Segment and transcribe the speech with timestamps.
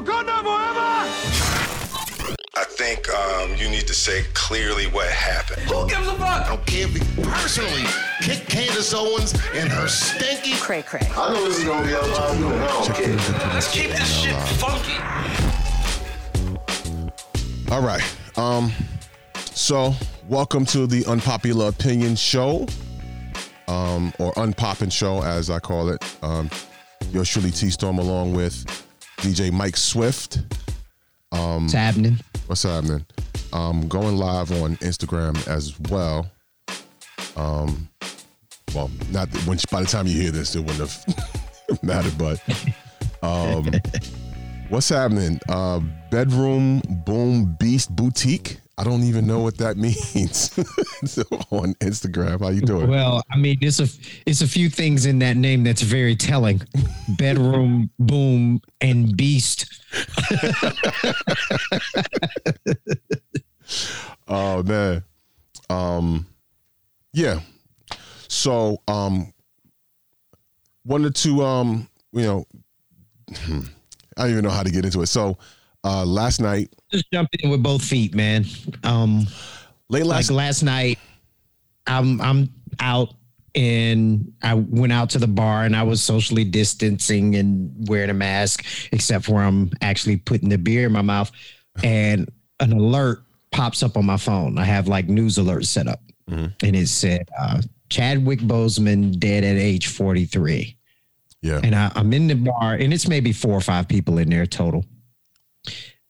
[0.00, 1.04] Wakanda forever!
[2.56, 5.60] I think um, you need to say clearly what happened.
[5.68, 6.46] Who gives a fuck?
[6.46, 7.84] I don't care if he personally
[8.22, 10.54] kicked Candace Owens in her stinky.
[10.54, 11.06] Cray cray.
[11.14, 13.14] I know this is gonna be a lot of no, kid.
[13.52, 14.96] Let's keep this shit funky.
[17.70, 18.02] All right.
[18.38, 18.72] Um,
[19.34, 19.92] so
[20.30, 22.66] welcome to the unpopular opinion show,
[23.68, 26.02] um, or unpopping show as I call it.
[26.22, 26.48] Um,
[27.12, 28.64] yours truly T Storm along with
[29.20, 30.38] DJ Mike Swift.
[31.30, 32.16] What's happening?
[32.46, 33.04] What's happening?
[33.52, 36.30] Um, going live on Instagram as well.
[37.36, 37.88] Um,
[38.74, 42.40] well, not that- when by the time you hear this, it wouldn't have mattered, but
[43.22, 43.70] um,
[44.68, 45.38] what's happening?
[45.48, 45.80] Uh,
[46.10, 48.59] bedroom boom beast boutique.
[48.80, 49.76] I don't even know what that
[50.16, 50.54] means
[51.04, 52.40] So, on Instagram.
[52.40, 52.88] How you doing?
[52.88, 53.86] Well, I mean, it's a
[54.24, 56.62] it's a few things in that name that's very telling.
[57.18, 59.66] Bedroom, boom, and beast.
[64.26, 65.04] Oh man.
[65.68, 66.26] Um
[67.12, 67.40] yeah.
[68.28, 69.30] So um
[70.86, 72.46] wanted to um you know
[74.16, 75.08] I don't even know how to get into it.
[75.08, 75.36] So
[75.84, 78.44] uh last night, Just jumped in with both feet, man.
[78.84, 79.26] Um,
[79.88, 80.98] late last like last night,
[81.86, 82.50] I'm I'm
[82.80, 83.14] out
[83.54, 88.14] and I went out to the bar and I was socially distancing and wearing a
[88.14, 91.32] mask, except for I'm actually putting the beer in my mouth,
[91.82, 94.56] and an alert pops up on my phone.
[94.58, 96.00] I have like news alerts set up,
[96.62, 100.76] and it said uh, Chadwick Boseman dead at age 43.
[101.42, 101.60] yeah.
[101.64, 104.46] and I, I'm in the bar, and it's maybe four or five people in there
[104.46, 104.84] total.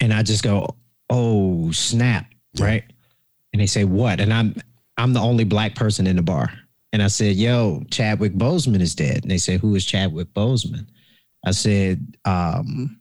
[0.01, 0.77] And I just go,
[1.09, 2.27] "Oh snap!"
[2.59, 2.85] Right?
[3.53, 4.55] And they say, "What?" And I'm
[4.97, 6.51] I'm the only black person in the bar.
[6.93, 10.87] And I said, "Yo, Chadwick Boseman is dead." And they say, "Who is Chadwick Boseman?"
[11.45, 12.99] I said, um,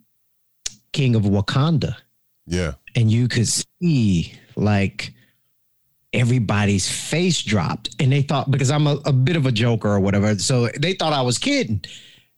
[0.94, 1.96] "King of Wakanda."
[2.52, 2.74] Yeah.
[2.96, 5.14] and you could see like
[6.14, 10.00] everybody's face dropped and they thought because i'm a, a bit of a joker or
[10.00, 11.80] whatever so they thought i was kidding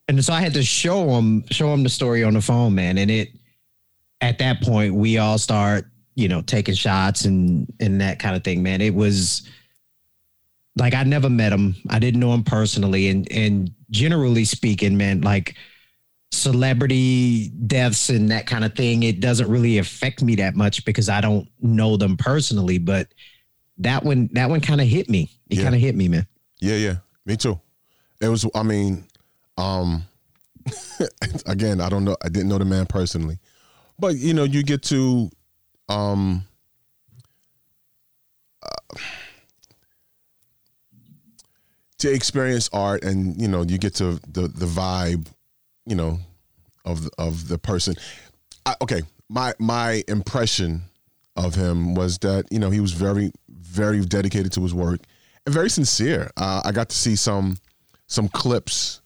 [0.09, 2.97] and so i had to show them show them the story on the phone man
[2.97, 3.30] and it
[4.22, 8.44] at that point we all start you know taking shots and and that kind of
[8.44, 9.48] thing man it was
[10.78, 15.22] like i never met him i didn't know him personally and and generally speaking man
[15.22, 15.56] like
[16.34, 21.10] celebrity deaths and that kind of thing, it doesn't really affect me that much because
[21.10, 22.78] I don't know them personally.
[22.78, 23.10] But
[23.80, 25.30] that one, that one kind of hit me.
[25.50, 25.64] It Yeah.
[25.64, 26.26] kind of hit me, man.
[26.62, 26.96] Yeah, yeah.
[27.26, 27.60] Me too.
[28.22, 29.04] It was I mean,
[29.58, 30.06] um
[31.46, 33.38] again, I don't know I didn't know the man personally.
[34.01, 35.29] But you know, you get to
[35.88, 36.44] um
[38.63, 38.97] uh,
[42.00, 45.28] to experience art and you know, you get to the the vibe,
[45.85, 46.17] you know,
[46.84, 47.94] of of the person.
[48.66, 50.81] I, okay, my my impression
[51.35, 55.01] of him was that you know he was very very dedicated to his work
[55.45, 56.31] and very sincere.
[56.38, 57.57] Uh, I got to see some
[58.07, 59.01] some clips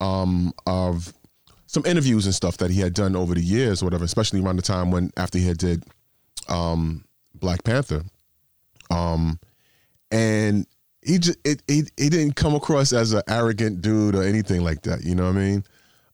[0.00, 1.12] um, of
[1.68, 4.04] some interviews and stuff that he had done over the years, or whatever.
[4.04, 5.84] Especially around the time when after he had did
[6.48, 8.02] um, Black Panther,
[8.90, 9.38] um,
[10.10, 10.66] and
[11.04, 14.82] he just it, he he didn't come across as an arrogant dude or anything like
[14.82, 15.04] that.
[15.04, 15.64] You know what I mean?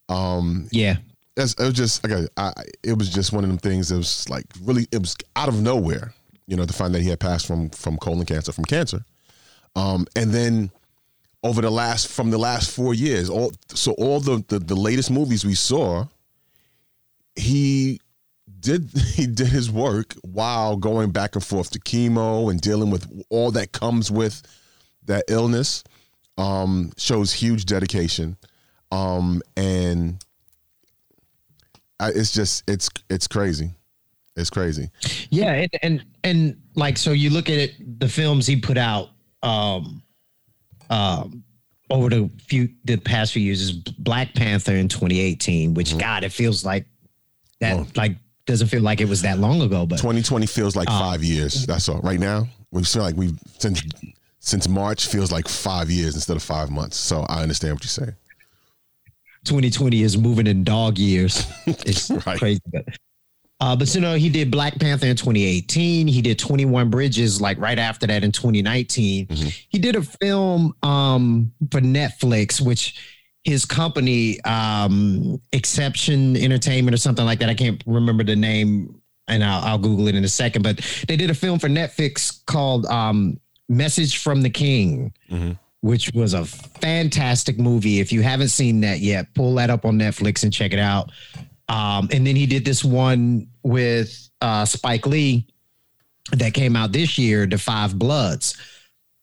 [0.09, 0.97] Um, Yeah.
[1.37, 2.27] it's, it was just okay.
[2.37, 2.51] I,
[2.83, 4.87] it was just one of them things that was like really.
[4.91, 6.13] It was out of nowhere,
[6.47, 9.03] you know, to find that he had passed from from colon cancer, from cancer,
[9.75, 10.69] um, and then
[11.45, 15.11] over the last from the last four years, all so all the the, the latest
[15.11, 16.05] movies we saw,
[17.35, 17.99] he
[18.59, 23.05] did he did his work while going back and forth to chemo and dealing with
[23.29, 24.41] all that comes with
[25.05, 25.83] that illness.
[26.37, 28.35] Um, shows huge dedication,
[28.91, 30.21] um, and
[31.97, 33.69] I, it's just it's it's crazy.
[34.35, 34.89] It's crazy.
[35.29, 35.53] Yeah.
[35.53, 39.11] And, and, and like, so you look at it, the films he put out,
[39.43, 40.03] um,
[40.89, 41.44] um,
[41.89, 45.99] over the few, the past few years is Black Panther in 2018, which mm-hmm.
[45.99, 46.85] God, it feels like
[47.59, 47.87] that, Oh.
[47.95, 51.23] like, doesn't feel like it was that long ago, but 2020 feels like uh, five
[51.23, 51.65] years.
[51.65, 51.99] That's all.
[52.01, 53.81] Right now, we feel like we've since
[54.39, 56.97] since March feels like five years instead of five months.
[56.97, 58.15] So I understand what you're saying.
[59.45, 61.45] 2020 is moving in dog years.
[61.65, 62.37] It's Right.
[62.37, 62.61] crazy.
[62.71, 62.85] But,
[63.61, 66.07] uh, but you know, he did Black Panther in 2018.
[66.07, 69.27] He did 21 Bridges like right after that in 2019.
[69.69, 72.95] He did a film um, for Netflix, which
[73.43, 77.49] his company, um, Exception Entertainment or something like that.
[77.49, 80.63] I can't remember the name, and I'll, I'll Google it in a second.
[80.63, 85.13] But they did a film for Netflix called um, Message from the King
[85.81, 87.99] which was a fantastic movie.
[87.99, 91.11] If you haven't seen that yet, pull that up on Netflix and check it out.
[91.67, 95.47] Um, and then he did this one with uh, Spike Lee
[96.31, 98.55] that came out this year, The Five Bloods.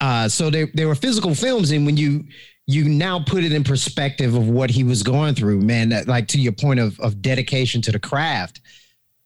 [0.01, 2.25] Uh, so they they were physical films, and when you
[2.67, 6.27] you now put it in perspective of what he was going through, man, that, like
[6.29, 8.61] to your point of of dedication to the craft,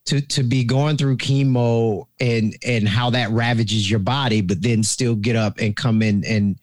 [0.07, 4.83] to to be going through chemo and and how that ravages your body, but then
[4.83, 6.59] still get up and come in and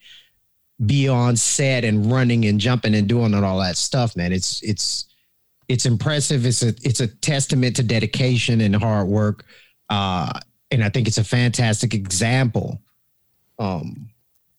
[0.86, 4.32] be on set and running and jumping and doing and all that stuff, man.
[4.32, 5.06] It's it's
[5.68, 6.46] it's impressive.
[6.46, 9.44] It's a it's a testament to dedication and hard work.
[9.90, 10.40] Uh,
[10.70, 12.80] and I think it's a fantastic example
[13.58, 14.08] um,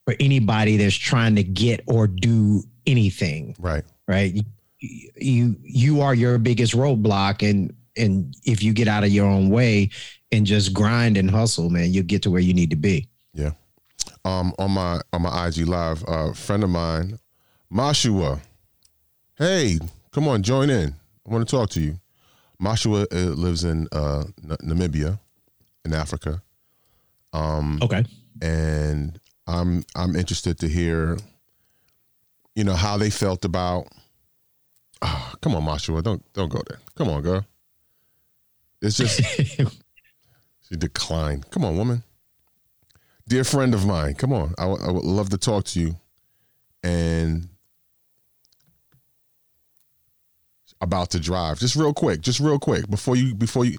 [0.06, 3.56] for anybody that's trying to get or do anything.
[3.60, 3.84] Right.
[4.08, 4.34] Right.
[4.80, 9.26] You you, you are your biggest roadblock, and and if you get out of your
[9.26, 9.90] own way
[10.32, 13.08] and just grind and hustle, man, you'll get to where you need to be.
[13.34, 13.52] Yeah.
[14.24, 17.20] Um, on my on my IG live, a uh, friend of mine,
[17.72, 18.40] Mashua.
[19.38, 19.80] Hey,
[20.16, 20.96] come on, join in.
[21.28, 22.00] I want to talk to you.
[22.62, 25.20] Mashua uh, lives in uh, N- Namibia,
[25.84, 26.42] in Africa.
[27.34, 28.06] Um, Okay.
[28.42, 31.18] and I'm I'm interested to hear,
[32.56, 33.88] you know, how they felt about.
[35.02, 36.80] Oh, come on, Mashua, don't don't go there.
[36.96, 37.46] Come on, girl.
[38.82, 39.22] It's just
[40.70, 41.50] she declined.
[41.52, 42.04] Come on, woman.
[43.28, 44.54] Dear friend of mine, come on.
[44.58, 45.98] I, w- I would love to talk to you,
[46.84, 47.50] and
[50.82, 51.60] about to drive.
[51.60, 53.78] Just real quick, just real quick before you before you.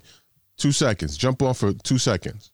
[0.56, 1.16] Two seconds.
[1.16, 2.50] Jump off for two seconds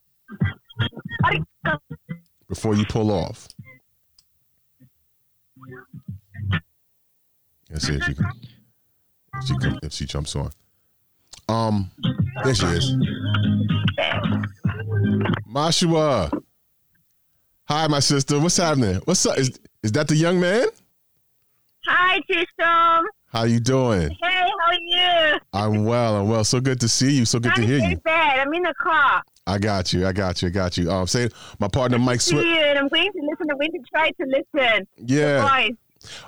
[2.48, 3.48] before you pull off.
[7.70, 8.26] Let's see if she can,
[9.34, 10.50] if she, come, if she jumps on.
[11.48, 11.90] Um,
[12.44, 12.92] there she is.
[15.48, 16.30] Mashua.
[17.64, 18.38] Hi, my sister.
[18.38, 19.00] What's happening?
[19.04, 19.38] What's up?
[19.38, 20.66] Is is that the young man?
[21.86, 23.06] Hi, T Storm.
[23.32, 24.10] How you doing?
[24.10, 25.38] Hey, how are you?
[25.54, 26.16] I'm well.
[26.16, 26.44] I'm well.
[26.44, 27.24] So good to see you.
[27.24, 27.96] So good to hear you.
[27.96, 28.38] bad.
[28.40, 29.22] I'm in the car.
[29.46, 30.06] I got you.
[30.06, 30.48] I got you.
[30.48, 30.90] I got you.
[30.90, 32.46] Um, say my partner Mike Swift.
[32.46, 33.50] and I'm going to listen.
[33.50, 34.86] I'm going to try to listen.
[34.98, 35.68] Yeah.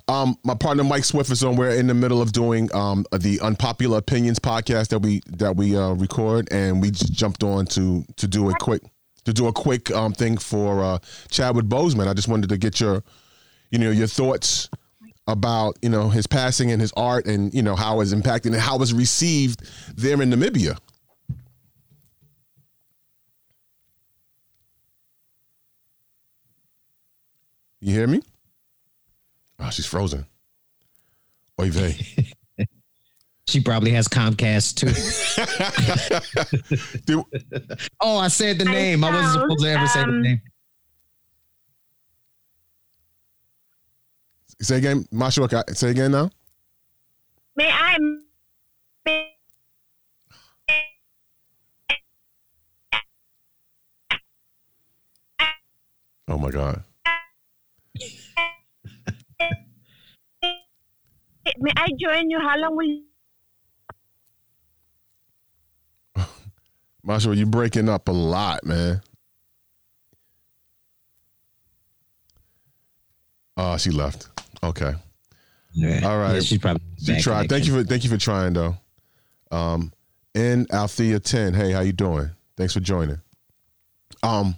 [0.08, 1.56] Um, my partner Mike Swift is on.
[1.56, 5.76] We're in the middle of doing um the unpopular opinions podcast that we that we
[5.76, 8.82] uh, record, and we just jumped on to to do a quick
[9.26, 10.98] to do a quick um thing for uh,
[11.28, 12.08] Chadwick Boseman.
[12.08, 13.02] I just wanted to get your
[13.70, 14.70] you know your thoughts
[15.26, 18.56] about you know his passing and his art, and you know how it's impacting and
[18.56, 19.62] how it's received
[19.96, 20.78] there in Namibia.
[27.80, 28.22] You hear me?
[29.58, 30.26] Oh, she's frozen.
[31.60, 31.96] Oy vey.
[33.46, 34.88] She probably has Comcast too.
[37.04, 37.24] Dude,
[38.00, 39.04] oh, I said the name.
[39.04, 40.40] I wasn't supposed to ever say the um, name.
[44.60, 45.48] Say again, Mashua.
[45.50, 46.30] ca- Say again now.
[47.56, 47.98] May I?
[49.06, 49.30] May,
[56.28, 56.82] Oh my God.
[61.58, 62.38] may I join you?
[62.40, 63.04] How long will you?
[67.06, 69.02] Mashua, you're breaking up a lot, man.
[73.56, 74.28] Oh, she left.
[74.64, 74.92] Okay.
[75.72, 76.08] Yeah.
[76.08, 76.34] all right.
[76.34, 76.82] Yeah, she's probably.
[76.98, 77.48] She tried.
[77.48, 78.76] Thank you for thank you for trying though.
[79.50, 79.92] Um
[80.34, 81.54] and Althea 10.
[81.54, 82.30] Hey, how you doing?
[82.56, 83.20] Thanks for joining.
[84.22, 84.56] Um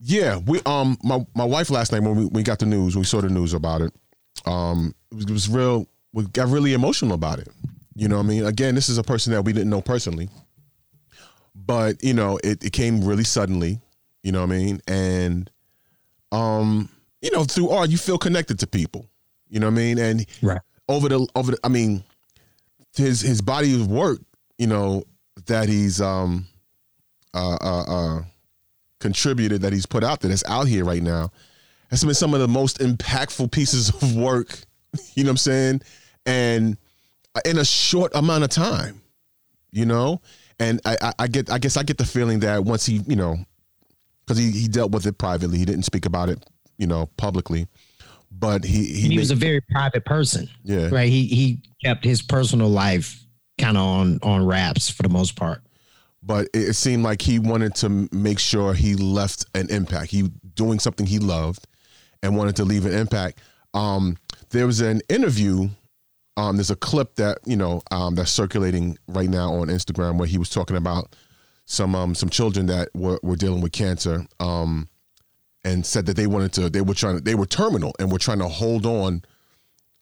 [0.00, 3.04] yeah, we um my, my wife last night when we, we got the news, we
[3.04, 3.92] saw the news about it.
[4.46, 7.48] Um it was, it was real we got really emotional about it.
[7.94, 8.46] You know what I mean?
[8.46, 10.28] Again, this is a person that we didn't know personally.
[11.54, 13.80] But, you know, it, it came really suddenly,
[14.22, 14.80] you know what I mean?
[14.86, 15.50] And
[16.32, 16.88] um,
[17.20, 19.08] you know, through art you feel connected to people.
[19.48, 19.98] You know what I mean?
[19.98, 20.60] And Right.
[20.88, 22.04] over the over the I mean
[22.94, 24.20] his his body of work,
[24.58, 25.04] you know,
[25.46, 26.46] that he's um
[27.34, 28.22] uh uh, uh
[29.00, 31.30] contributed that he's put out there that's out here right now
[31.90, 34.58] has been some of the most impactful pieces of work,
[35.14, 35.82] you know what I'm saying?
[36.26, 36.76] And
[37.44, 39.00] in a short amount of time,
[39.70, 40.20] you know?
[40.58, 43.16] And I, I, I get I guess I get the feeling that once he, you
[43.16, 43.36] know,
[44.26, 46.44] because he, he dealt with it privately, he didn't speak about it,
[46.78, 47.66] you know, publicly.
[48.30, 50.88] But he he, he was a very private person, yeah.
[50.90, 51.08] right?
[51.08, 53.20] He he kept his personal life
[53.58, 55.62] kind of on on wraps for the most part.
[56.22, 60.10] but it, it seemed like he wanted to make sure he left an impact.
[60.10, 61.66] He doing something he loved
[62.22, 63.40] and wanted to leave an impact.
[63.74, 64.16] Um,
[64.50, 65.68] there was an interview.
[66.36, 70.28] Um, there's a clip that you know um, that's circulating right now on Instagram where
[70.28, 71.16] he was talking about
[71.64, 74.88] some um, some children that were, were dealing with cancer um,
[75.64, 78.18] and said that they wanted to they were trying to they were terminal and were
[78.18, 79.22] trying to hold on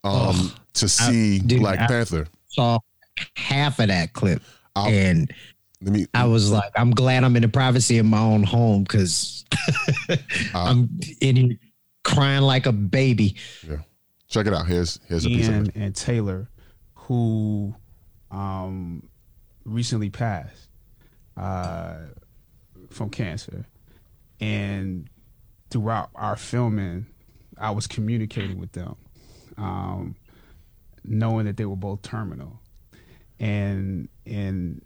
[0.04, 2.28] um, to see dude, Black I- Panther.
[2.48, 2.78] saw
[3.34, 4.42] half of that clip,
[4.76, 5.32] I'll- and
[5.82, 6.06] Let me.
[6.14, 9.44] I was like, I'm glad I'm in the privacy of my own home because
[10.08, 10.16] Uh,
[10.54, 11.56] I'm in here
[12.04, 13.36] crying like a baby.
[13.66, 13.78] Yeah.
[14.28, 14.66] check it out.
[14.66, 15.74] Here's here's a piece of it.
[15.74, 16.48] and Taylor,
[16.94, 17.74] who
[18.30, 19.08] um,
[19.64, 20.68] recently passed
[21.36, 21.96] uh,
[22.90, 23.66] from cancer,
[24.40, 25.08] and
[25.76, 27.04] throughout our filming,
[27.58, 28.96] I was communicating with them,
[29.58, 30.16] um,
[31.04, 32.60] knowing that they were both terminal,
[33.38, 34.80] and and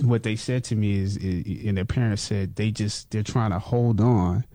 [0.00, 3.58] what they said to me is, and their parents said they just they're trying to
[3.58, 4.46] hold on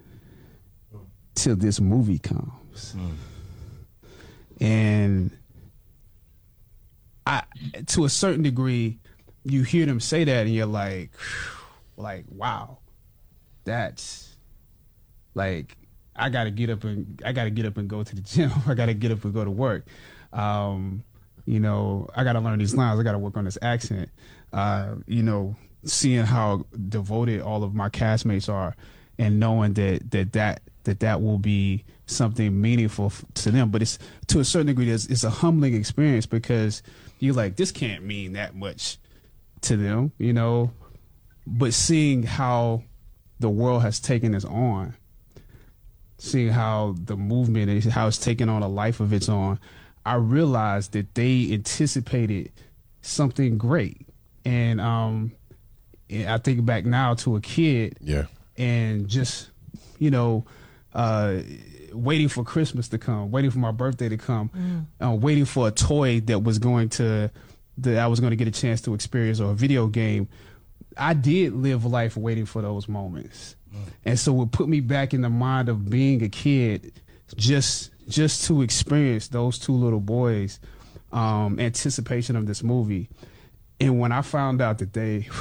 [1.36, 2.96] till this movie comes.
[4.60, 5.30] And
[7.28, 7.44] I
[7.86, 8.98] to a certain degree
[9.44, 11.12] you hear them say that and you're like
[11.98, 12.80] like wow
[13.64, 14.27] that's
[15.38, 15.78] like
[16.16, 18.22] I got to get up and I got to get up and go to the
[18.34, 18.52] gym.
[18.68, 19.86] I got to get up and go to work.
[20.34, 21.04] Um
[21.46, 23.00] you know I got to learn these lines.
[23.00, 24.10] I got to work on this accent.
[24.52, 28.76] Uh you know seeing how devoted all of my castmates are
[29.18, 33.70] and knowing that that that that that will be something meaningful to them.
[33.70, 36.84] But it's to a certain degree it's, it's a humbling experience because
[37.20, 38.98] you're like this can't mean that much
[39.62, 40.72] to them you know?
[41.46, 42.84] But seeing how
[43.40, 44.96] the world has taken this on
[46.18, 49.60] seeing how the movement is how it's taken on a life of its own
[50.06, 52.52] i realized that they anticipated
[53.02, 54.06] something great.
[54.46, 55.32] And um
[56.10, 58.26] and i think back now to a kid Yeah.
[58.58, 59.50] and just
[60.00, 60.46] you know
[60.94, 61.40] uh
[61.94, 65.72] waiting for christmas to come waiting for my birthday to come uh, waiting for a
[65.72, 67.30] toy that was going to
[67.80, 70.28] that i was going to get a chance to experience or a video game.
[71.00, 73.56] I did live life waiting for those moments
[74.06, 76.92] and so it put me back in the mind of being a kid
[77.36, 80.60] just just to experience those two little boys
[81.12, 83.10] um anticipation of this movie
[83.80, 85.28] and when i found out that they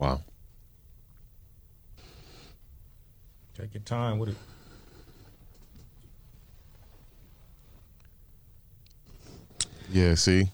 [0.00, 0.22] Wow.
[3.54, 4.36] Take your time with it.
[9.90, 10.14] Yeah.
[10.14, 10.48] See.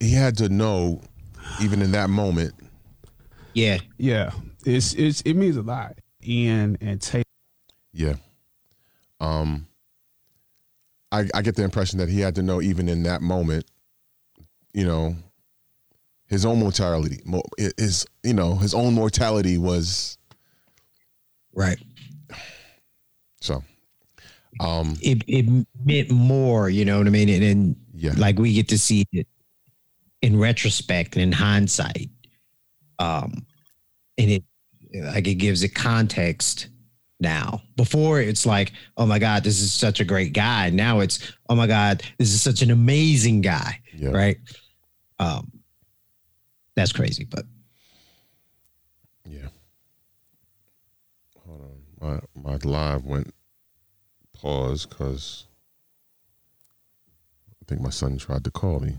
[0.00, 1.00] He had to know,
[1.60, 2.54] even in that moment.
[3.54, 3.78] Yeah.
[3.98, 4.30] Yeah,
[4.64, 5.98] it's it's it means a lot.
[6.24, 7.24] Ian and Taylor.
[7.92, 8.14] Yeah.
[9.20, 9.66] Um.
[11.10, 13.64] I I get the impression that he had to know, even in that moment,
[14.74, 15.16] you know,
[16.26, 17.42] his own mortality, mo-
[17.76, 20.16] his you know his own mortality was
[21.54, 21.78] Right.
[23.40, 23.64] so.
[24.60, 24.96] Um.
[25.00, 27.28] It it meant more, you know what I mean?
[27.28, 28.14] And, and Yeah.
[28.16, 29.26] like we get to see it
[30.22, 32.10] in retrospect and in hindsight.
[32.98, 33.46] Um
[34.16, 34.44] and it
[35.14, 36.68] like it gives it context
[37.20, 37.62] now.
[37.76, 40.70] Before it's like, oh my God, this is such a great guy.
[40.70, 43.80] Now it's, oh my God, this is such an amazing guy.
[43.94, 44.10] Yeah.
[44.10, 44.38] Right.
[45.18, 45.52] Um
[46.74, 47.44] that's crazy, but
[49.28, 49.48] Yeah.
[51.46, 51.60] Hold
[52.00, 52.20] on.
[52.34, 53.32] My my live went
[54.40, 55.46] pause because
[57.62, 58.96] I think my son tried to call me.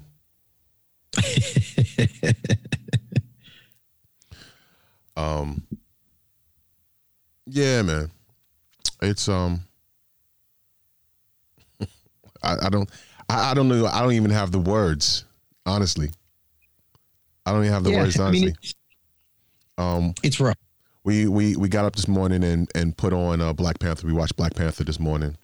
[5.16, 5.64] um
[7.48, 8.12] Yeah, man.
[9.02, 9.62] It's um
[12.44, 12.90] I, I don't
[13.30, 15.26] I, I don't know I don't even have the words,
[15.66, 16.12] honestly.
[17.46, 18.74] I don't even have the Yeah, words I mean, honestly.
[19.78, 20.58] um it's rough.
[21.10, 24.06] We we we got up this morning and and put on uh, Black Panther.
[24.06, 25.36] We watched Black Panther this morning.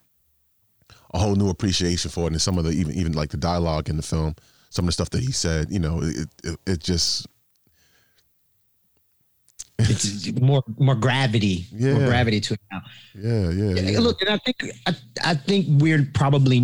[1.12, 3.88] A whole new appreciation for it, and some of the even even like the dialogue
[3.88, 4.36] in the film,
[4.70, 5.70] some of the stuff that he said.
[5.72, 7.26] You know, it it, it just
[9.78, 12.06] It's more more gravity, more Yeah.
[12.06, 12.80] gravity to it now.
[13.14, 13.74] yeah yeah.
[13.74, 13.98] Yeah, yeah.
[13.98, 14.56] Look, and I think
[14.86, 14.94] I,
[15.24, 16.60] I think we're probably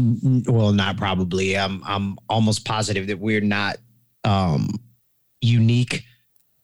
[0.46, 1.58] well, not probably.
[1.58, 3.78] I'm I'm almost positive that we're not
[4.24, 4.68] um,
[5.40, 6.04] unique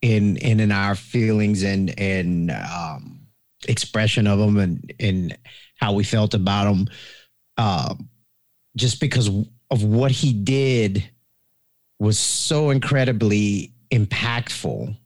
[0.09, 3.21] in in in our feelings and and um,
[3.67, 5.39] expression of them and and
[5.77, 6.89] how we felt about them.
[7.59, 8.09] Um,
[8.77, 9.29] just because
[9.71, 11.11] of what he did
[11.99, 14.97] was so incredibly impactful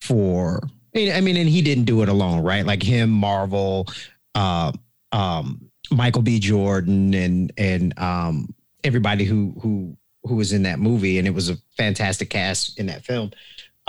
[0.00, 0.60] for
[0.96, 2.64] I mean, and he didn't do it alone, right?
[2.64, 3.86] Like him, Marvel,
[4.34, 4.72] uh,
[5.12, 6.40] um, Michael B.
[6.40, 11.50] Jordan, and and um, everybody who who who was in that movie, and it was
[11.50, 13.30] a fantastic cast in that film.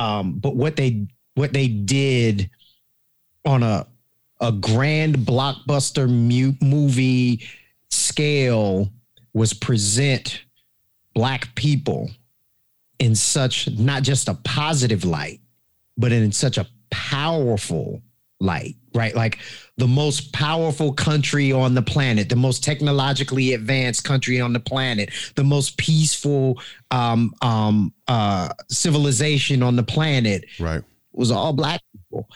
[0.02, 1.06] Um, but what they
[1.36, 2.50] what they did
[3.46, 3.86] on a
[4.40, 7.44] a grand blockbuster mu- movie
[7.92, 8.90] scale
[9.34, 10.42] was present
[11.14, 12.10] black people
[12.98, 15.40] in such not just a positive light
[15.98, 18.02] but in such a powerful
[18.42, 19.16] light, right?
[19.16, 19.40] Like
[19.78, 25.12] the most powerful country on the planet, the most technologically advanced country on the planet,
[25.36, 30.84] the most peaceful um, um, uh, civilization on the planet Right.
[31.14, 32.28] was all black people.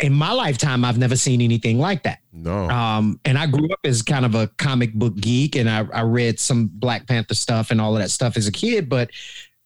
[0.00, 2.18] In my lifetime, I've never seen anything like that.
[2.32, 2.68] No.
[2.68, 6.02] Um, and I grew up as kind of a comic book geek, and I, I
[6.02, 8.90] read some Black Panther stuff and all of that stuff as a kid.
[8.90, 9.10] But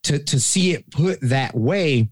[0.03, 2.07] to to see it put that way,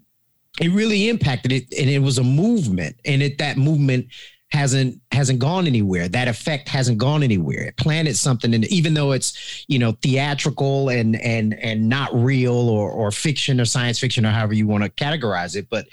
[0.61, 4.07] it really impacted it, and it was a movement, and it that movement
[4.51, 6.07] hasn't hasn't gone anywhere.
[6.07, 7.63] That effect hasn't gone anywhere.
[7.63, 12.69] It planted something, and even though it's you know theatrical and and and not real
[12.69, 15.87] or or fiction or science fiction or however you want to categorize it, but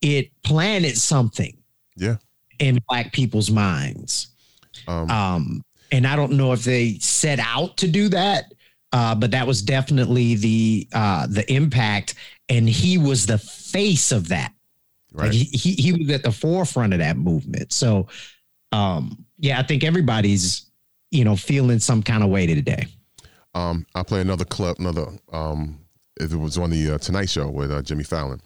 [0.00, 1.56] it planted something
[1.96, 2.16] yeah.
[2.58, 4.28] in black people's minds.
[4.88, 8.52] Um, Um, and I don't know if they set out to do that,
[8.92, 12.14] uh, but that was definitely the uh, the impact.
[12.50, 14.52] And he was the face of that.
[15.12, 15.26] right.
[15.26, 17.72] Like he, he he was at the forefront of that movement.
[17.72, 18.08] So,
[18.72, 20.66] um, yeah, I think everybody's
[21.10, 22.86] you know feeling some kind of way today.
[23.54, 25.80] Um, I'll play another clip, another um
[26.20, 28.40] it was on the uh, Tonight Show with uh, Jimmy Fallon.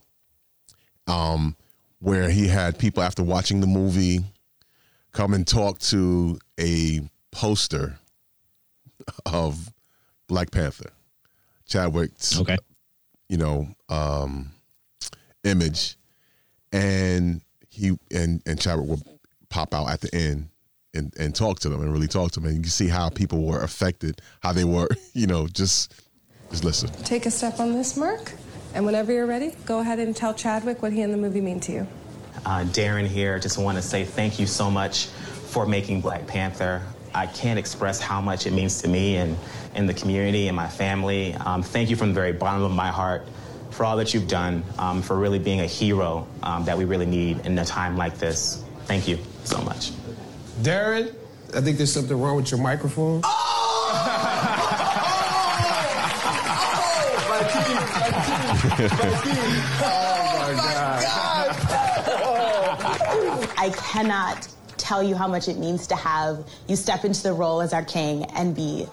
[1.06, 1.56] Um,
[1.98, 4.20] where he had people after watching the movie
[5.12, 7.98] come and talk to a poster
[9.26, 9.72] of
[10.28, 10.90] Black Panther,
[11.66, 12.56] Chadwick's Okay.
[13.28, 14.50] You know, um,
[15.44, 15.96] image,
[16.72, 17.40] and
[17.70, 19.02] he and and Chadwick would
[19.48, 20.48] pop out at the end
[20.94, 23.44] and and talk to them and really talk to them, and you see how people
[23.44, 25.94] were affected, how they were, you know, just
[26.50, 26.90] just listen.
[27.04, 28.32] Take a step on this, Mark.
[28.74, 31.60] And whenever you're ready, go ahead and tell Chadwick what he and the movie mean
[31.60, 31.86] to you.
[32.44, 33.38] Uh, Darren here.
[33.38, 36.82] Just want to say thank you so much for making Black Panther.
[37.14, 39.36] I can't express how much it means to me and,
[39.74, 41.34] and the community and my family.
[41.34, 43.26] Um, thank you from the very bottom of my heart
[43.70, 47.06] for all that you've done, um, for really being a hero um, that we really
[47.06, 48.62] need in a time like this.
[48.86, 49.90] Thank you so much.
[50.62, 51.14] Darren,
[51.54, 53.20] I think there's something wrong with your microphone.
[53.24, 53.50] Oh
[58.76, 60.34] oh!
[60.40, 61.04] my god.
[63.56, 64.48] I cannot
[64.84, 67.84] tell you how much it means to have you step into the role as our
[67.84, 68.86] king and be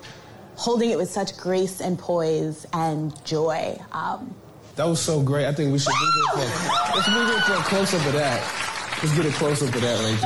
[0.55, 3.77] holding it with such grace and poise and joy.
[3.91, 4.33] Um,
[4.77, 5.45] That was so great.
[5.47, 6.39] I think we should move it for,
[6.95, 8.41] let's move it for a close up of that.
[9.03, 10.21] Let's get a close up of that right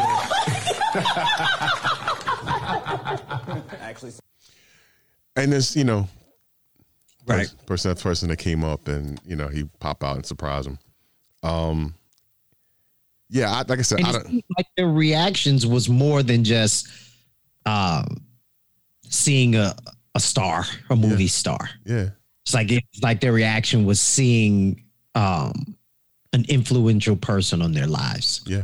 [3.69, 3.79] there.
[3.81, 4.11] Actually,
[5.35, 6.07] And there's, you know,
[7.27, 7.51] Right.
[7.65, 10.77] person that person that came up and you know he pop out and surprise him.
[11.41, 11.95] Um,
[13.29, 14.43] yeah, I, like I said, I don't.
[14.57, 16.87] like their reactions was more than just
[17.65, 18.23] um,
[19.09, 19.75] seeing a,
[20.13, 21.69] a star, a movie star.
[21.85, 22.09] Yeah,
[22.43, 24.83] It's like it's like their reaction was seeing
[25.15, 25.75] um,
[26.33, 28.43] an influential person on their lives.
[28.45, 28.63] Yeah,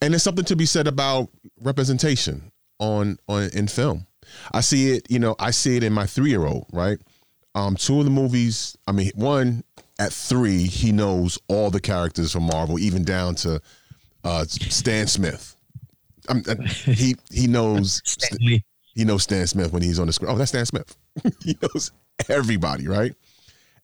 [0.00, 1.28] and there's something to be said about
[1.60, 4.06] representation on on in film.
[4.52, 6.66] I see it, you know, I see it in my three year old.
[6.72, 6.98] Right,
[7.54, 8.76] um, two of the movies.
[8.86, 9.62] I mean, one
[9.98, 13.60] at three, he knows all the characters from Marvel, even down to
[14.24, 15.56] uh, Stan Smith.
[16.28, 18.64] I'm, uh, he he knows Stanley.
[18.94, 20.30] he knows Stan Smith when he's on the screen.
[20.30, 20.96] Oh, that's Stan Smith.
[21.42, 21.92] he knows
[22.28, 23.14] everybody, right?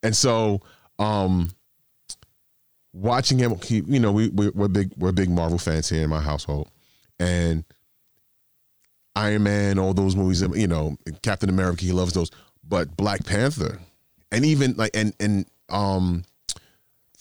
[0.03, 0.61] And so,
[0.99, 1.51] um,
[2.93, 6.11] watching him, he, you know, we we- we're big we're big Marvel fans here in
[6.11, 6.69] my household,
[7.19, 7.65] and
[9.15, 12.31] Iron Man, all those movies, you know, Captain America, he loves those,
[12.69, 13.81] but Black Panther,
[14.31, 16.25] and even like and and um.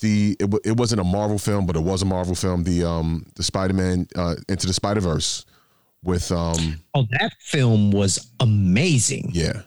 [0.01, 2.63] The it, wa- it wasn't a Marvel film, but it was a Marvel film.
[2.63, 5.45] The um the Spider Man uh, into the Spider Verse
[6.03, 9.29] with um Oh, that film was amazing.
[9.34, 9.62] yeah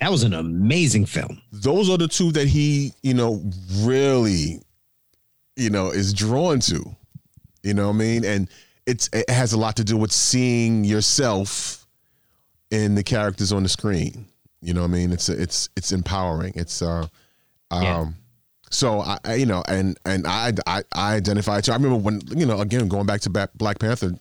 [0.00, 1.40] That was an amazing film.
[1.52, 3.42] those are the two that he, you know,
[3.80, 4.60] really,
[5.56, 6.94] you know, is drawn to.
[7.62, 8.24] You know what I mean?
[8.24, 8.48] And
[8.86, 11.86] it's it has a lot to do with seeing yourself
[12.70, 14.26] in the characters on the screen.
[14.62, 15.12] You know what I mean?
[15.12, 16.52] It's it's it's empowering.
[16.54, 17.06] It's uh
[17.72, 18.08] um Yeah.
[18.70, 21.72] So I, I you know and and I I I identify too.
[21.72, 24.12] I remember when you know again going back to Black Panther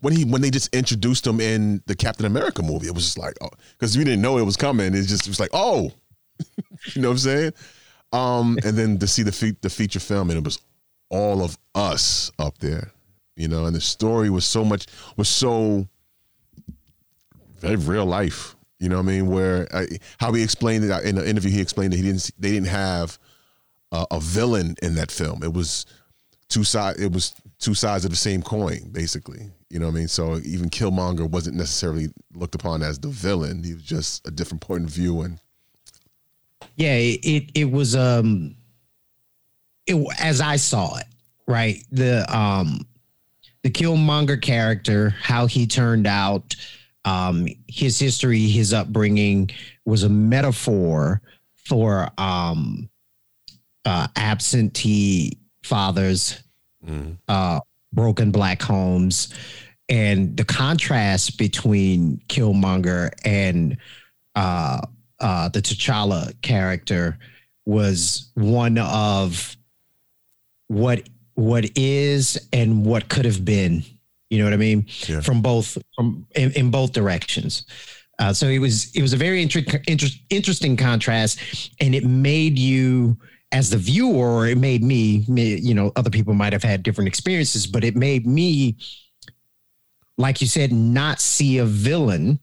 [0.00, 3.18] when he when they just introduced him in the Captain America movie, it was just
[3.18, 4.94] like oh because we didn't know it was coming.
[4.94, 5.90] It just it was like oh
[6.94, 7.52] you know what I'm saying?
[8.12, 10.60] Um, and then to see the fe- the feature film, and it was
[11.08, 12.92] all of us up there,
[13.36, 15.88] you know, and the story was so much was so
[17.58, 18.54] very real life.
[18.78, 19.28] You know what I mean?
[19.28, 19.86] Where uh,
[20.20, 23.18] how he explained it in the interview, he explained that he didn't they didn't have
[23.92, 25.42] uh, a villain in that film.
[25.42, 25.86] It was
[26.48, 26.96] two side.
[26.98, 29.50] It was two sides of the same coin, basically.
[29.70, 30.08] You know what I mean?
[30.08, 33.64] So even Killmonger wasn't necessarily looked upon as the villain.
[33.64, 35.40] He was just a different point of view and
[36.76, 38.54] Yeah, it it, it was um
[39.86, 41.06] it as I saw it,
[41.46, 41.82] right?
[41.90, 42.86] The um
[43.62, 46.54] the Killmonger character, how he turned out,
[47.04, 49.50] um, his history, his upbringing
[49.84, 51.20] was a metaphor
[51.56, 52.88] for um
[53.86, 56.42] uh absentee fathers,
[57.28, 57.60] uh
[57.92, 59.32] broken black homes,
[59.88, 63.78] and the contrast between Killmonger and
[64.34, 64.80] uh
[65.20, 67.18] uh the T'Challa character
[67.64, 69.56] was one of
[70.68, 73.82] what what is and what could have been.
[74.30, 74.86] You know what I mean?
[75.06, 75.20] Yeah.
[75.20, 77.64] From both from in, in both directions.
[78.18, 81.38] Uh, so it was it was a very inter- inter- interesting contrast,
[81.80, 83.16] and it made you
[83.52, 87.08] as the viewer, it made me, me, you know, other people might have had different
[87.08, 88.76] experiences, but it made me,
[90.18, 92.40] like you said, not see a villain,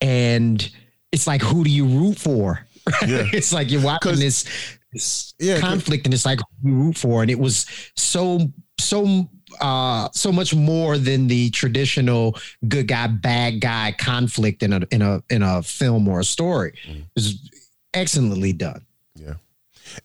[0.00, 0.70] and
[1.12, 2.66] it's like, who do you root for?
[3.06, 3.24] Yeah.
[3.32, 4.44] it's like you're watching this,
[4.92, 7.64] this Yeah, conflict, and it's like who do you root for, and it was
[7.96, 9.26] so so
[9.60, 12.36] uh so much more than the traditional
[12.68, 16.74] good guy bad guy conflict in a in a in a film or a story.
[16.86, 16.98] Mm.
[17.00, 17.50] It was
[17.94, 18.84] excellently done.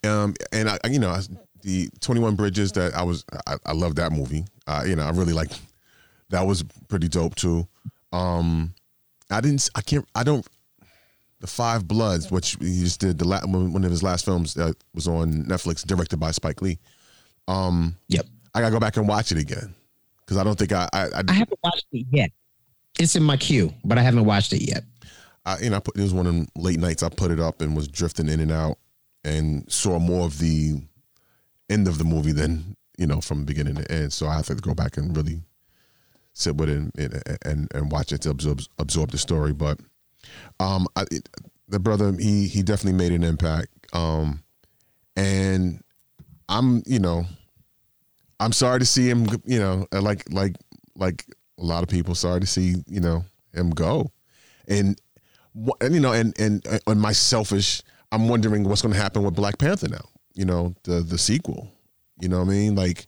[0.04, 1.22] Um, and I, you know, I-
[1.62, 4.46] the Twenty One Bridges that I was, I, I love that movie.
[4.66, 5.52] Uh, you know, I really like.
[6.30, 7.68] That was pretty dope too.
[8.14, 8.74] Um,
[9.30, 10.48] I didn't, I can't, I don't.
[11.42, 14.76] The Five Bloods, which he just did the la- one of his last films that
[14.94, 16.80] was on Netflix, directed by Spike Lee.
[17.48, 18.26] Um, yep.
[18.54, 19.74] I gotta go back and watch it again
[20.22, 22.32] because I don't think I, I, I, I haven't watched it yet.
[23.00, 24.84] It's in my queue, but I haven't watched it yet.
[25.46, 27.04] I, you know, I put, it was one of them late nights.
[27.04, 28.78] I put it up and was drifting in and out,
[29.24, 30.82] and saw more of the
[31.70, 34.14] end of the movie than you know from beginning to end.
[34.14, 35.42] So I have to go back and really
[36.34, 36.92] sit with it and
[37.46, 39.54] and, and, watch it to absorb absorb the story.
[39.54, 39.80] But
[40.60, 41.30] um, I, it,
[41.68, 43.70] the brother he he definitely made an impact.
[43.94, 44.44] Um,
[45.16, 45.84] and
[46.48, 47.26] I'm you know,
[48.40, 49.28] I'm sorry to see him.
[49.46, 50.56] You know, like like
[50.96, 51.26] like
[51.60, 54.12] a lot of people sorry to see you know him go,
[54.68, 55.00] and
[55.82, 59.36] and you know, and and and my selfish, I'm wondering what's going to happen with
[59.36, 60.06] Black Panther now.
[60.34, 61.72] You know, the the sequel.
[62.20, 62.76] You know what I mean?
[62.76, 63.06] Like,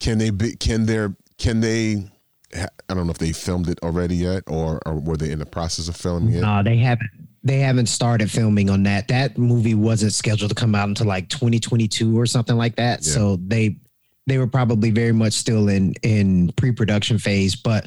[0.00, 0.56] can they be?
[0.56, 1.14] Can there?
[1.38, 2.08] Can they?
[2.56, 5.46] I don't know if they filmed it already yet, or, or were they in the
[5.46, 6.40] process of filming it?
[6.40, 7.10] No, they haven't.
[7.42, 9.08] They haven't started filming on that.
[9.08, 13.04] That movie wasn't scheduled to come out until like 2022 or something like that.
[13.04, 13.12] Yeah.
[13.12, 13.76] So they
[14.26, 17.56] they were probably very much still in in pre-production phase.
[17.56, 17.86] But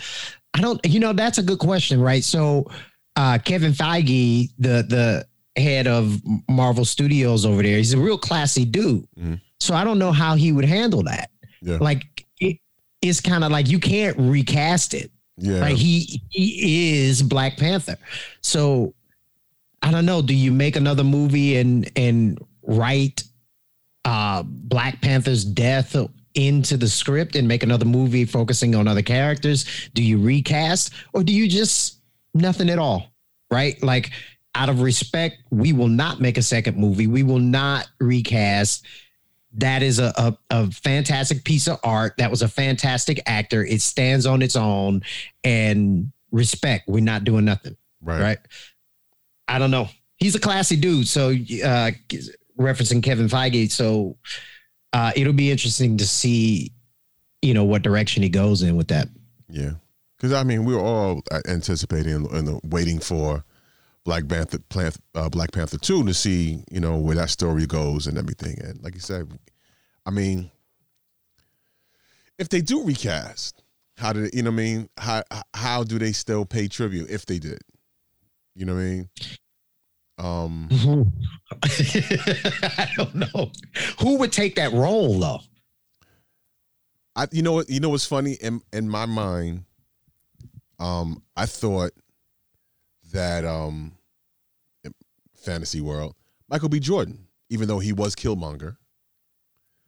[0.53, 0.79] I don't.
[0.85, 2.23] You know, that's a good question, right?
[2.23, 2.69] So
[3.15, 8.65] uh, Kevin Feige, the the head of Marvel Studios over there, he's a real classy
[8.65, 9.07] dude.
[9.19, 9.41] Mhm.
[9.59, 11.31] So I don't know how he would handle that.
[11.61, 11.77] Yeah.
[11.81, 12.57] Like it,
[13.01, 15.11] it's kind of like you can't recast it.
[15.37, 15.59] Yeah.
[15.59, 15.75] Right.
[15.77, 17.97] He he is Black Panther.
[18.41, 18.93] So
[19.81, 20.21] I don't know.
[20.21, 23.23] Do you make another movie and and write
[24.05, 25.95] uh Black Panther's death
[26.35, 29.65] into the script and make another movie focusing on other characters?
[29.93, 31.99] Do you recast or do you just
[32.33, 33.11] nothing at all?
[33.51, 33.81] Right?
[33.81, 34.11] Like
[34.57, 37.07] out of respect, we will not make a second movie.
[37.07, 38.85] We will not recast
[39.53, 42.13] that is a, a, a fantastic piece of art.
[42.17, 43.63] That was a fantastic actor.
[43.63, 45.01] It stands on its own
[45.43, 46.87] and respect.
[46.87, 47.75] We're not doing nothing.
[48.01, 48.21] Right.
[48.21, 48.37] Right.
[49.47, 49.89] I don't know.
[50.17, 51.07] He's a classy dude.
[51.07, 51.91] So, uh,
[52.59, 53.71] referencing Kevin Feige.
[53.71, 54.17] So,
[54.93, 56.73] uh, it'll be interesting to see,
[57.41, 59.07] you know, what direction he goes in with that.
[59.49, 59.73] Yeah,
[60.17, 63.43] because I mean, we were all anticipating and, and waiting for
[64.07, 64.59] Black Panther,
[65.15, 68.57] uh, Black Panther two to see you know where that story goes and everything.
[68.63, 69.29] And like you said,
[70.05, 70.49] I mean,
[72.39, 73.61] if they do recast,
[73.97, 74.51] how did you know?
[74.51, 77.59] I mean, how how do they still pay tribute if they did?
[78.55, 79.09] You know what I mean?
[80.17, 80.69] Um,
[81.63, 83.51] I don't know.
[83.99, 85.41] Who would take that role though?
[87.13, 89.65] I you know what you know what's funny in in my mind,
[90.79, 91.91] um, I thought
[93.11, 93.96] that um,
[95.47, 96.13] fantasy world,
[96.49, 96.79] Michael B.
[96.79, 98.75] Jordan, even though he was Killmonger,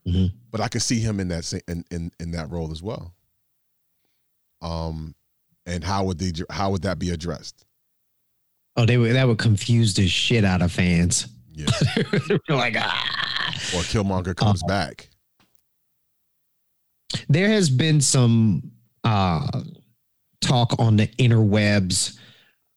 [0.08, 0.32] Mhm.
[0.52, 3.14] but I could see him in that in in in that role as well.
[4.62, 5.16] Um,
[5.66, 7.66] and how would they how would that be addressed?
[8.78, 11.28] Oh, they would that would confuse the shit out of fans.
[11.54, 11.66] Yeah,
[12.50, 13.50] like, ah.
[13.76, 15.10] or Killmonger comes back.
[17.28, 18.72] there has been some
[19.04, 19.62] uh
[20.42, 22.18] talk on the interwebs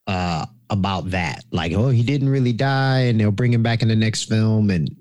[0.07, 1.45] uh about that.
[1.51, 4.69] Like oh he didn't really die and they'll bring him back in the next film
[4.69, 4.93] and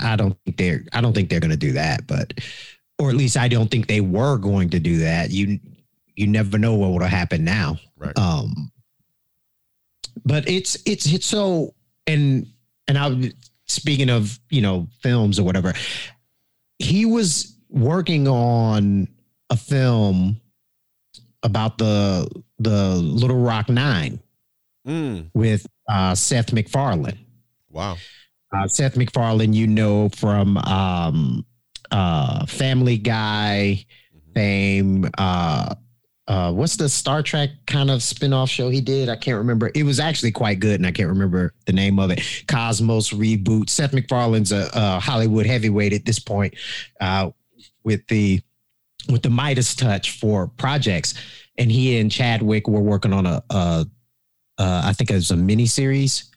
[0.00, 2.32] i don't think they're i don't think they're going to do that but
[3.00, 5.30] or at least i don't think they were going to do that.
[5.30, 5.60] You
[6.16, 7.78] you never know what will happen now.
[7.96, 8.16] Right.
[8.18, 8.70] um
[10.24, 11.74] but it's it's it's so
[12.06, 12.46] and
[12.88, 13.32] and i
[13.66, 15.72] speaking of you know films or whatever
[16.78, 19.08] he was working on
[19.50, 20.40] a film
[21.42, 24.20] about the the Little Rock Nine
[24.86, 25.30] Mm.
[25.32, 27.24] with uh, Seth MacFarlane.
[27.70, 27.96] Wow.
[28.52, 31.46] Uh, Seth MacFarlane, you know from um,
[31.90, 33.84] uh, Family Guy
[34.34, 35.08] fame.
[35.16, 35.74] Uh,
[36.28, 39.08] uh, what's the Star Trek kind of spin-off show he did?
[39.08, 39.70] I can't remember.
[39.74, 42.44] It was actually quite good, and I can't remember the name of it.
[42.48, 43.68] Cosmos reboot.
[43.68, 46.54] Seth MacFarlane's a, a Hollywood heavyweight at this point,
[47.00, 47.30] uh,
[47.84, 48.40] with the
[49.10, 51.14] with the Midas touch for projects,
[51.58, 53.86] and he and Chadwick were working on a, a
[54.62, 56.30] uh, I think it was a mini series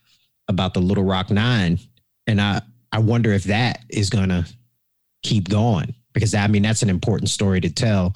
[0.48, 1.80] about the Little Rock Nine,
[2.28, 2.62] and I
[2.92, 4.46] I wonder if that is gonna
[5.22, 8.14] keep going because I mean that's an important story to tell.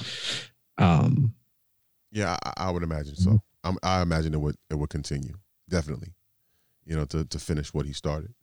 [0.78, 1.34] Um,
[2.12, 3.40] Yeah, I, I would imagine so.
[3.64, 5.34] I'm, I imagine it would it would continue
[5.70, 6.14] definitely.
[6.86, 8.34] You know, to to finish what he started.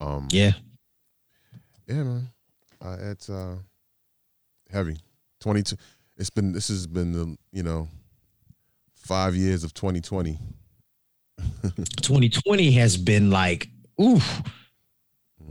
[0.00, 0.52] Um, yeah,
[1.88, 2.28] yeah, man.
[2.80, 3.56] Uh, it's uh
[4.70, 4.98] heavy.
[5.40, 5.76] Twenty two.
[6.16, 7.88] It's been this has been the you know
[8.94, 10.38] five years of 2020.
[12.02, 13.68] 2020 has been like
[14.00, 14.42] oof.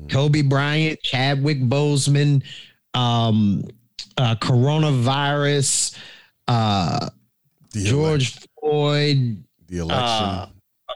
[0.09, 2.43] Kobe Bryant, Chadwick Boseman,
[2.93, 3.63] um,
[4.17, 5.97] uh, coronavirus,
[6.47, 7.09] uh,
[7.73, 10.49] George Floyd, the election, uh,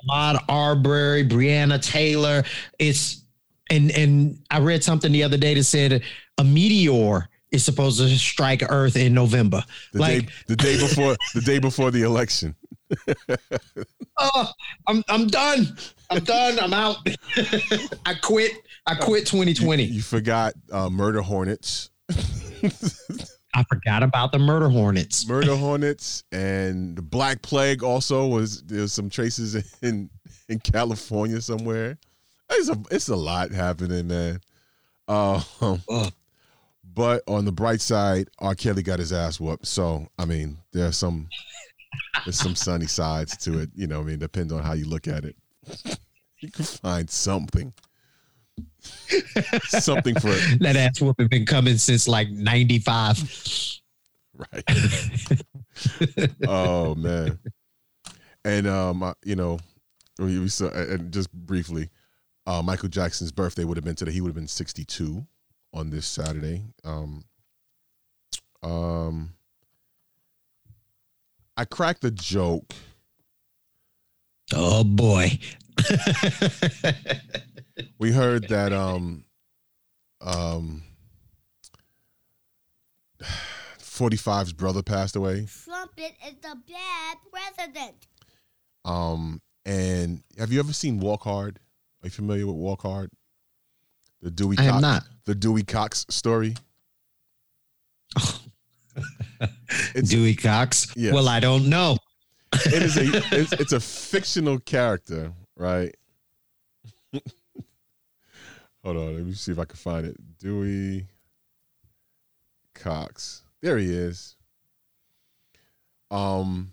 [0.10, 2.44] Ahmaud Arbery, Breonna Taylor.
[2.78, 3.24] It's
[3.70, 6.04] and and I read something the other day that said
[6.38, 9.64] a meteor is supposed to strike Earth in November.
[9.94, 12.56] The like, day the day before the day before the election.
[14.18, 14.52] oh,
[14.88, 15.78] I'm I'm done.
[16.10, 16.60] I'm done.
[16.60, 16.98] I'm out.
[18.06, 18.52] I quit.
[18.86, 19.84] I quit 2020.
[19.84, 21.92] You, you forgot uh, murder hornets.
[23.54, 25.28] I forgot about the murder hornets.
[25.28, 30.10] Murder hornets and the black plague also was there's some traces in
[30.48, 31.98] in California somewhere.
[32.52, 34.40] It's a it's a lot happening, man.
[35.08, 35.42] Um,
[37.00, 38.54] but on the bright side, R.
[38.54, 39.66] Kelly got his ass whooped.
[39.66, 41.30] So I mean, there's some
[42.26, 43.70] there's some sunny sides to it.
[43.74, 45.36] You know, I mean, depends on how you look at it.
[46.42, 47.74] You can find something.
[49.64, 50.62] something for it.
[50.62, 53.82] that ass whooping been coming since like 95
[54.38, 54.64] right
[56.48, 57.38] oh man
[58.46, 59.60] and um you know
[60.18, 61.90] we, we saw and just briefly
[62.48, 65.26] uh michael jackson's birthday would have been today he would have been 62
[65.74, 66.64] on this saturday.
[66.84, 67.24] Um
[68.64, 69.34] um
[71.58, 72.74] i cracked a joke.
[74.54, 75.40] Oh boy.
[77.98, 79.24] We heard that um
[80.22, 80.84] um
[83.80, 85.48] 45's brother passed away.
[85.66, 88.08] Trumpet is the bad president.
[88.86, 91.60] um and have you ever seen walk hard?
[92.02, 93.12] Are you familiar with walk hard
[94.22, 95.04] the dewey I am cox, not.
[95.26, 96.56] the dewey cox story
[100.04, 100.92] Dewey Cox.
[100.96, 101.14] Yes.
[101.14, 101.98] Well, I don't know.
[102.54, 103.04] it is a
[103.40, 105.96] it's, it's a fictional character right
[108.84, 111.06] hold on let me see if i can find it dewey
[112.74, 114.36] cox there he is
[116.10, 116.72] um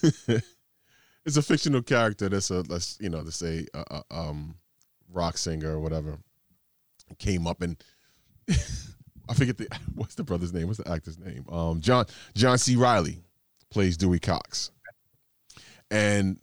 [0.00, 4.56] it's a fictional character that's a let's you know to say a, a um
[5.12, 6.18] rock singer or whatever
[7.18, 7.82] came up and
[9.28, 10.66] i forget the what's the brother's name?
[10.66, 11.44] What's the actor's name?
[11.50, 12.76] Um john john c.
[12.76, 13.22] Reilly
[13.70, 14.70] plays dewey cox.
[15.90, 16.38] And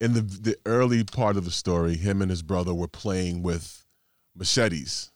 [0.00, 3.84] in the the early part of the story him and his brother were playing with
[4.34, 5.10] machetes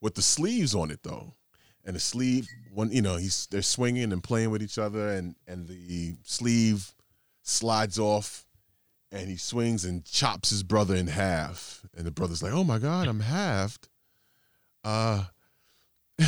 [0.00, 1.34] with the sleeves on it though.
[1.84, 5.36] And the sleeve when you know he's they're swinging and playing with each other and
[5.46, 6.94] and the sleeve
[7.42, 8.46] slides off
[9.12, 11.82] and he swings and chops his brother in half.
[11.96, 13.88] And the brother's like oh my god i'm halved
[14.86, 15.24] uh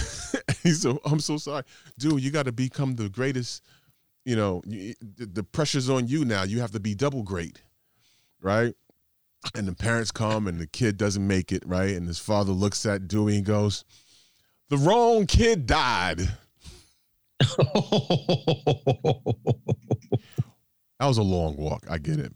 [0.62, 1.62] he's so i'm so sorry.
[1.98, 3.62] Dude you got to become the greatest
[4.24, 6.42] you know you, the the pressure's on you now.
[6.42, 7.62] You have to be double great
[8.40, 8.74] right?
[9.54, 11.96] And the parents come and the kid doesn't make it right?
[11.96, 13.84] And his father looks at dewey and goes
[14.68, 16.20] the wrong kid died.
[20.98, 22.32] That was a long walk i get it.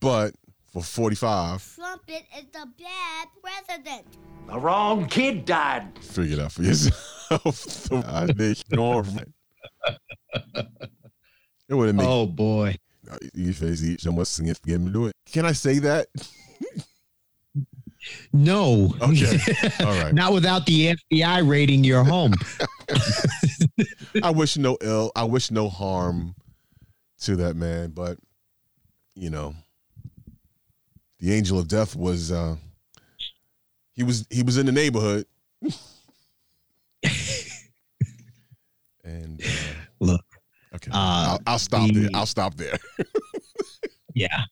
[0.00, 0.34] But
[0.72, 4.06] for 45 Trumpet is the bad president.
[4.46, 5.98] The wrong kid died.
[6.00, 7.30] figure it out for yourself
[7.92, 9.04] I think you're
[11.68, 12.76] it would have made Oh boy.
[13.34, 16.08] you face each someone sing it get him to do it can i say that
[18.32, 18.94] No.
[19.02, 19.38] Okay.
[19.80, 20.12] All right.
[20.14, 22.32] Not without the FBI raiding your home.
[24.22, 25.12] I wish no ill.
[25.14, 26.34] I wish no harm
[27.20, 28.16] to that man, but
[29.14, 29.54] you know,
[31.20, 32.56] the angel of death was uh,
[33.92, 35.26] he was he was in the neighborhood.
[39.04, 39.48] and uh,
[40.00, 40.24] look,
[40.74, 42.10] okay, uh, I'll, I'll, stop the, there.
[42.14, 42.78] I'll stop there.
[44.14, 44.44] yeah,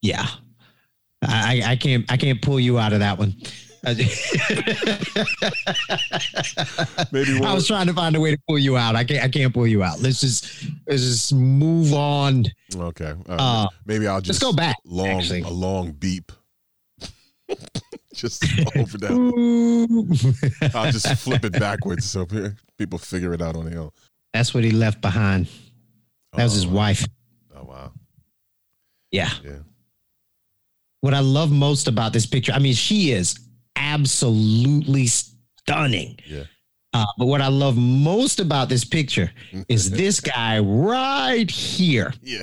[0.00, 0.26] yeah.
[1.22, 3.34] I, I can't I can't pull you out of that one.
[7.12, 8.96] Maybe I was trying to find a way to pull you out.
[8.96, 10.00] I can't I can't pull you out.
[10.00, 12.44] Let's just let's just move on.
[12.74, 13.12] Okay.
[13.26, 13.36] right.
[13.40, 15.42] Uh, Maybe I'll just let's go back, Long, actually.
[15.42, 16.32] a long beep.
[18.14, 18.44] just
[18.76, 20.70] over that.
[20.74, 22.26] I'll just flip it backwards so
[22.76, 23.90] people figure it out on their own.
[24.32, 25.48] That's what he left behind.
[26.34, 27.04] That was his wife.
[27.54, 27.92] Oh wow.
[29.10, 29.30] Yeah.
[29.44, 29.58] Yeah.
[31.00, 33.38] What I love most about this picture, I mean, she is
[33.78, 36.18] absolutely stunning.
[36.26, 36.44] Yeah.
[36.94, 39.30] Uh, but what I love most about this picture
[39.68, 42.42] is this guy right here Yeah.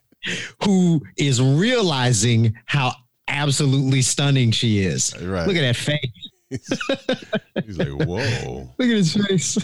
[0.64, 2.92] who is realizing how
[3.28, 5.14] absolutely stunning she is.
[5.20, 5.46] Right.
[5.46, 5.98] Look at that face.
[7.64, 8.68] He's like, whoa.
[8.78, 9.56] Look at his face.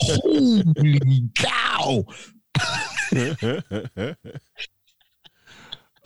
[0.00, 2.04] Holy cow.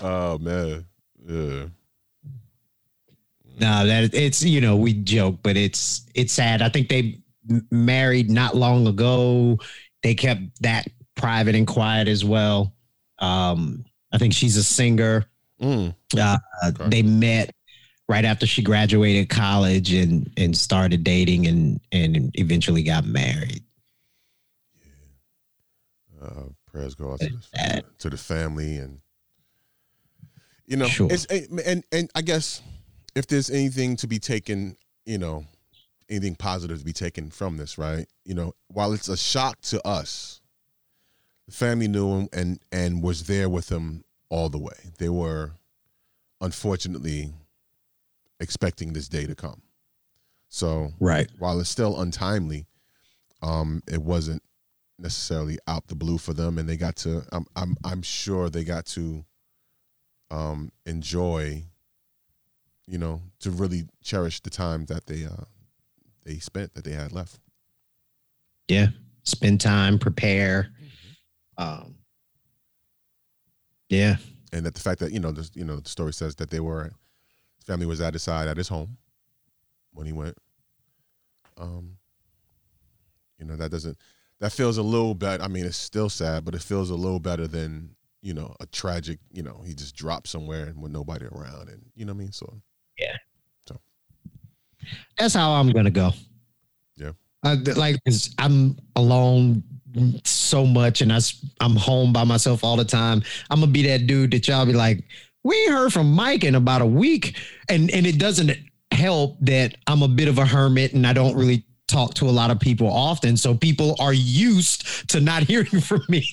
[0.01, 0.85] oh man.
[1.27, 1.67] Yeah.
[3.61, 6.63] No, that it's you know we joke, but it's it's sad.
[6.63, 7.21] I think they
[7.71, 9.59] married not long ago.
[10.03, 12.75] They kept that private and quiet as well.
[13.19, 15.25] Um, I think she's a singer.
[15.61, 15.95] Mm.
[16.19, 16.39] Uh,
[16.89, 17.55] They met
[18.09, 23.63] right after she graduated college and and started dating and and eventually got married.
[24.85, 26.27] Yeah.
[26.27, 28.99] Uh, prayers go out to the, to the family and
[30.67, 32.61] you know it's and and I guess
[33.15, 35.45] if there's anything to be taken, you know,
[36.09, 38.07] anything positive to be taken from this, right?
[38.25, 40.41] You know, while it's a shock to us,
[41.47, 44.77] the family knew him and and was there with him all the way.
[44.99, 45.53] They were
[46.41, 47.33] unfortunately
[48.41, 49.63] expecting this day to come.
[50.49, 51.31] So Right.
[51.39, 52.67] while it's still untimely,
[53.43, 54.43] um, it wasn't
[54.99, 57.25] necessarily out the blue for them, and they got to.
[57.33, 59.25] I'm I'm I'm sure they got to
[60.31, 61.65] um, enjoy,
[62.87, 65.45] you know, to really cherish the time that they uh,
[66.25, 67.39] they spent that they had left.
[68.69, 68.89] Yeah,
[69.25, 70.71] spend time, prepare.
[71.57, 71.97] Um,
[73.89, 74.17] yeah,
[74.53, 76.61] and that the fact that you know the you know the story says that they
[76.61, 78.97] were his family was at his side at his home
[79.93, 80.37] when he went.
[81.57, 81.97] Um,
[83.39, 83.97] you know that doesn't
[84.41, 85.41] that feels a little bit.
[85.41, 88.67] I mean, it's still sad, but it feels a little better than you know a
[88.67, 89.19] tragic.
[89.33, 92.25] You know, he just dropped somewhere and with nobody around, and you know what I
[92.25, 92.33] mean.
[92.33, 92.61] So
[92.99, 93.17] Yeah.
[93.69, 93.77] So
[95.19, 96.13] that's how I'm gonna go.
[96.97, 97.13] Yeah.
[97.43, 99.63] Uh, th- like 'cause I'm alone
[100.25, 101.21] so much, and I
[101.61, 103.23] I'm home by myself all the time.
[103.51, 105.05] I'm gonna be that dude that y'all be like,
[105.45, 107.37] we ain't heard from Mike in about a week,
[107.69, 108.53] and and it doesn't
[108.91, 112.31] help that I'm a bit of a hermit and I don't really talk to a
[112.31, 116.27] lot of people often, so people are used to not hearing from me.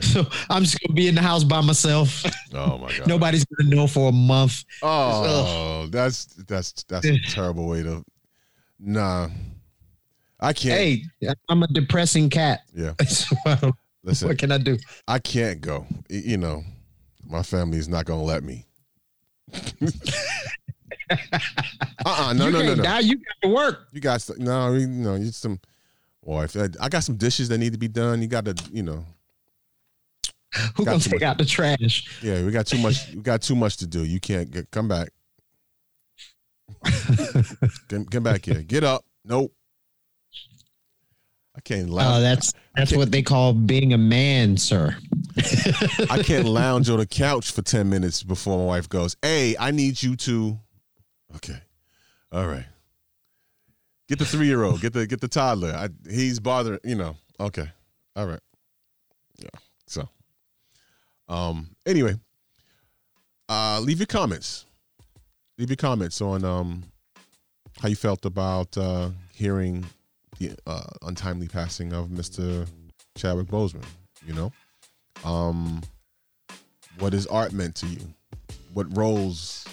[0.00, 2.24] So I'm just gonna be in the house by myself.
[2.54, 3.06] Oh my god.
[3.06, 4.64] Nobody's gonna know for a month.
[4.82, 8.04] Oh, that's that's that's a terrible way to.
[8.78, 9.28] Nah,
[10.40, 10.78] I can't.
[10.78, 11.02] Hey,
[11.48, 12.60] I'm a depressing cat.
[12.74, 12.92] Yeah.
[13.08, 13.72] So
[14.04, 14.76] Listen, what can I do?
[15.06, 15.86] I can't go.
[16.10, 16.64] You know,
[17.24, 18.66] my family is not gonna let me.
[22.04, 22.82] uh-uh, no, You no, no, no.
[22.82, 23.88] die, you got to work.
[23.92, 25.60] You got to, no, you know, you some
[26.22, 26.56] wife.
[26.56, 28.22] I, uh, I got some dishes that need to be done.
[28.22, 29.04] You got to, you know.
[30.76, 32.22] Who got gonna take much- out the trash?
[32.22, 33.10] Yeah, we got too much.
[33.12, 34.04] We got too much to do.
[34.04, 35.10] You can't get come back.
[37.88, 38.62] come, get back here.
[38.62, 39.04] Get up.
[39.24, 39.52] Nope.
[41.54, 42.16] I can't oh, lounge.
[42.16, 44.96] Oh, that's that's what they call being a man, sir.
[46.10, 49.70] I can't lounge on the couch for 10 minutes before my wife goes, Hey, I
[49.70, 50.58] need you to.
[51.36, 51.58] Okay.
[52.30, 52.64] All right.
[54.08, 55.72] Get the three year old, get the get the toddler.
[55.72, 57.16] I, he's bothering, you know.
[57.38, 57.70] Okay.
[58.16, 58.40] All right.
[59.38, 59.48] Yeah.
[59.86, 60.08] So
[61.32, 62.14] um anyway.
[63.48, 64.66] Uh leave your comments.
[65.58, 66.84] Leave your comments on um
[67.80, 69.84] how you felt about uh hearing
[70.38, 72.68] the uh untimely passing of Mr.
[73.16, 73.84] Chadwick Boseman,
[74.26, 74.52] you know?
[75.24, 75.80] um
[76.98, 78.00] what is art meant to you
[78.72, 79.64] what roles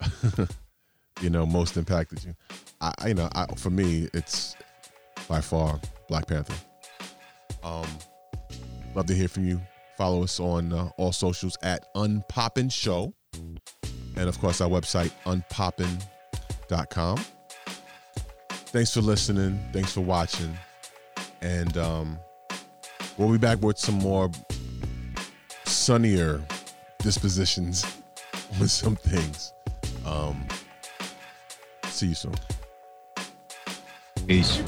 [1.20, 2.34] you know most impacted you
[2.80, 4.56] i you know I, for me it's
[5.28, 6.54] by far black panther
[7.62, 7.86] um
[8.94, 9.60] love to hear from you
[9.96, 17.18] follow us on uh, all socials at unpopin show and of course our website unpopin.com
[18.66, 20.56] thanks for listening thanks for watching
[21.42, 22.18] and um
[23.16, 24.30] We'll be back with some more
[25.64, 26.42] sunnier
[26.98, 27.86] dispositions
[28.60, 29.52] with some things.
[30.04, 30.46] Um,
[31.84, 32.34] see you soon.
[34.26, 34.60] Peace.